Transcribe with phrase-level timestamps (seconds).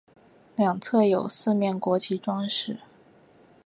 [0.55, 2.79] 两侧有四面国旗装饰。